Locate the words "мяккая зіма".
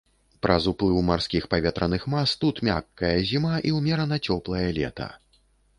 2.71-3.55